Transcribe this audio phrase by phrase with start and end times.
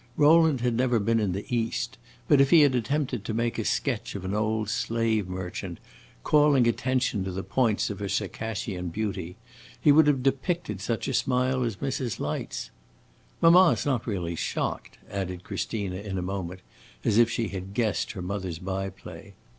[0.17, 3.63] Rowland had never been in the East, but if he had attempted to make a
[3.63, 5.77] sketch of an old slave merchant,
[6.23, 9.35] calling attention to the "points" of a Circassian beauty,
[9.79, 12.19] he would have depicted such a smile as Mrs.
[12.19, 12.71] Light's.
[13.41, 16.61] "Mamma 's not really shocked," added Christina in a moment,
[17.05, 19.35] as if she had guessed her mother's by play.